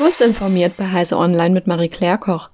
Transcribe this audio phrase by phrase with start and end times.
[0.00, 2.48] Kurz informiert bei Heise Online mit Marie-Claire Koch.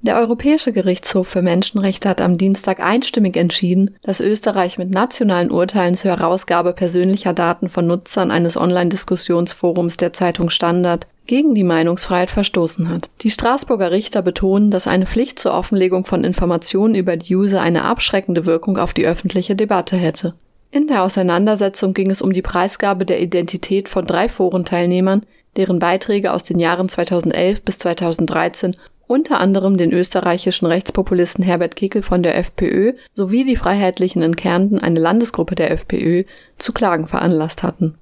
[0.00, 5.94] Der Europäische Gerichtshof für Menschenrechte hat am Dienstag einstimmig entschieden, dass Österreich mit nationalen Urteilen
[5.94, 12.88] zur Herausgabe persönlicher Daten von Nutzern eines Online-Diskussionsforums der Zeitung Standard gegen die Meinungsfreiheit verstoßen
[12.88, 13.08] hat.
[13.20, 17.84] Die Straßburger Richter betonen, dass eine Pflicht zur Offenlegung von Informationen über die User eine
[17.84, 20.34] abschreckende Wirkung auf die öffentliche Debatte hätte.
[20.72, 25.24] In der Auseinandersetzung ging es um die Preisgabe der Identität von drei Forenteilnehmern,
[25.56, 28.76] deren Beiträge aus den Jahren 2011 bis 2013
[29.06, 34.78] unter anderem den österreichischen Rechtspopulisten Herbert Kickel von der FPÖ sowie die Freiheitlichen in Kärnten,
[34.78, 36.24] eine Landesgruppe der FPÖ,
[36.58, 37.96] zu Klagen veranlasst hatten.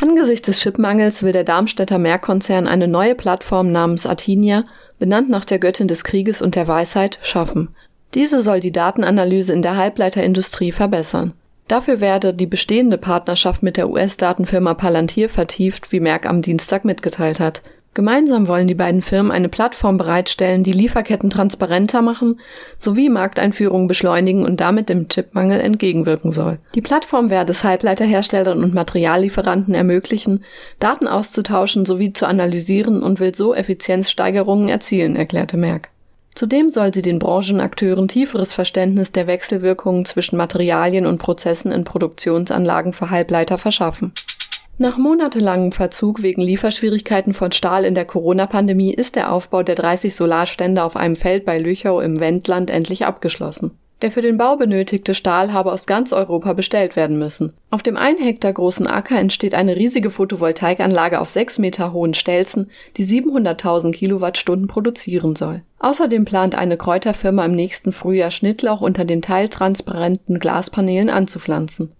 [0.00, 4.62] Angesichts des Chipmangels will der Darmstädter Mehrkonzern eine neue Plattform namens Artinia,
[5.00, 7.74] benannt nach der Göttin des Krieges und der Weisheit, schaffen.
[8.14, 11.32] Diese soll die Datenanalyse in der Halbleiterindustrie verbessern.
[11.68, 17.40] Dafür werde die bestehende Partnerschaft mit der US-Datenfirma Palantir vertieft, wie Merck am Dienstag mitgeteilt
[17.40, 17.62] hat.
[17.92, 22.38] Gemeinsam wollen die beiden Firmen eine Plattform bereitstellen, die Lieferketten transparenter machen
[22.78, 26.58] sowie Markteinführungen beschleunigen und damit dem Chipmangel entgegenwirken soll.
[26.74, 30.44] Die Plattform werde es Halbleiterherstellern und Materiallieferanten ermöglichen,
[30.78, 35.90] Daten auszutauschen sowie zu analysieren und will so Effizienzsteigerungen erzielen, erklärte Merck.
[36.38, 42.92] Zudem soll sie den Branchenakteuren tieferes Verständnis der Wechselwirkungen zwischen Materialien und Prozessen in Produktionsanlagen
[42.92, 44.12] für Halbleiter verschaffen.
[44.76, 50.14] Nach monatelangem Verzug wegen Lieferschwierigkeiten von Stahl in der Corona-Pandemie ist der Aufbau der 30
[50.14, 53.72] Solarstände auf einem Feld bei Lüchow im Wendland endlich abgeschlossen.
[54.00, 57.54] Der für den Bau benötigte Stahl habe aus ganz Europa bestellt werden müssen.
[57.70, 62.70] Auf dem ein Hektar großen Acker entsteht eine riesige Photovoltaikanlage auf sechs Meter hohen Stelzen,
[62.96, 65.62] die 700.000 Kilowattstunden produzieren soll.
[65.80, 71.90] Außerdem plant eine Kräuterfirma im nächsten Frühjahr Schnittlauch unter den teiltransparenten Glaspaneelen anzupflanzen.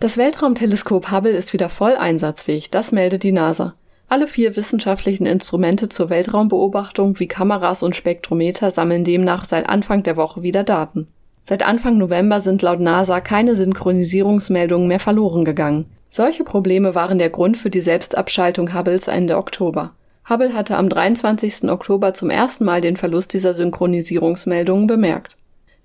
[0.00, 3.74] Das Weltraumteleskop Hubble ist wieder voll einsatzfähig, das meldet die NASA.
[4.08, 10.16] Alle vier wissenschaftlichen Instrumente zur Weltraumbeobachtung wie Kameras und Spektrometer sammeln demnach seit Anfang der
[10.16, 11.06] Woche wieder Daten.
[11.50, 15.86] Seit Anfang November sind laut NASA keine Synchronisierungsmeldungen mehr verloren gegangen.
[16.12, 19.90] Solche Probleme waren der Grund für die Selbstabschaltung Hubbles Ende Oktober.
[20.28, 21.68] Hubble hatte am 23.
[21.68, 25.36] Oktober zum ersten Mal den Verlust dieser Synchronisierungsmeldungen bemerkt.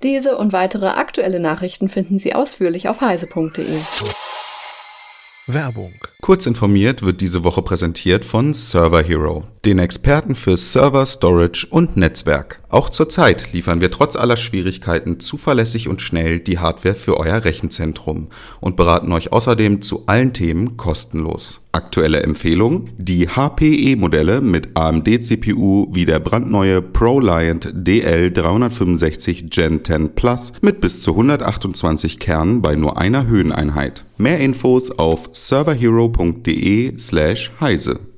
[0.04, 3.80] Diese und weitere aktuelle Nachrichten finden Sie ausführlich auf heise.de.
[5.48, 5.94] Werbung.
[6.26, 11.98] Kurz informiert wird diese Woche präsentiert von Server Hero, den Experten für Server, Storage und
[11.98, 12.64] Netzwerk.
[12.70, 18.30] Auch zurzeit liefern wir trotz aller Schwierigkeiten zuverlässig und schnell die Hardware für euer Rechenzentrum
[18.60, 21.62] und beraten euch außerdem zu allen Themen kostenlos.
[21.72, 30.82] Aktuelle Empfehlung: Die HPE-Modelle mit AMD-CPU wie der brandneue ProLiant DL365 Gen 10 Plus mit
[30.82, 34.06] bis zu 128 Kernen bei nur einer Höheneinheit.
[34.18, 35.34] Mehr Infos auf
[36.16, 38.15] serverhero.de/heise.